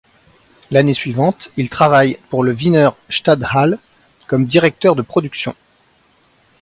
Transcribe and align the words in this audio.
L'année 0.71 0.95
suivante, 0.95 1.51
il 1.57 1.69
travaille 1.69 2.17
pour 2.31 2.43
le 2.43 2.53
Wiener 2.53 2.89
Stadthalle 3.09 3.77
comme 4.25 4.47
directeur 4.47 4.95
de 4.95 5.03
production. 5.03 5.53